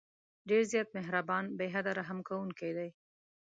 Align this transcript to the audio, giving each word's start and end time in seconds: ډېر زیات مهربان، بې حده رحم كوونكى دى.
ډېر 0.49 0.63
زیات 0.71 0.89
مهربان، 0.97 1.45
بې 1.57 1.67
حده 1.73 1.91
رحم 1.99 2.19
كوونكى 2.27 2.69
دى. 2.77 2.89